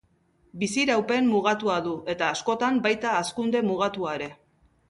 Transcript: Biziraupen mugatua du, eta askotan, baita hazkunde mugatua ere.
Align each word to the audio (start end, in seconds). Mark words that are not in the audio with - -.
Biziraupen 0.61 1.27
mugatua 1.33 1.77
du, 1.89 1.93
eta 2.13 2.31
askotan, 2.37 2.81
baita 2.89 3.15
hazkunde 3.19 3.63
mugatua 3.71 4.19
ere. 4.21 4.33